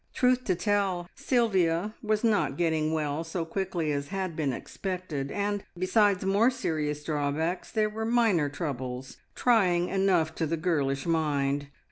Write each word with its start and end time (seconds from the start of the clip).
Truth 0.15 0.45
to 0.45 0.55
tell, 0.55 1.07
Sylvia 1.13 1.93
was 2.01 2.23
not 2.23 2.57
getting 2.57 2.91
well 2.91 3.23
so 3.23 3.45
quickly 3.45 3.91
as 3.91 4.07
had 4.07 4.35
been 4.35 4.51
expected, 4.51 5.31
and 5.31 5.63
besides 5.77 6.25
more 6.25 6.49
serious 6.49 7.03
drawbacks 7.03 7.69
there 7.71 7.87
were 7.87 8.03
minor 8.03 8.49
troubles, 8.49 9.17
trying 9.35 9.89
enough 9.89 10.33
to 10.33 10.47
the 10.47 10.57
girlish 10.57 11.05
mind. 11.05 11.67